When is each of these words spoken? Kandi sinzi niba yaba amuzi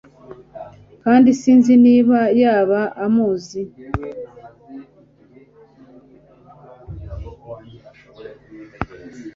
Kandi 1.03 1.29
sinzi 1.41 1.73
niba 1.85 2.19
yaba 2.41 2.81
amuzi 3.05 3.61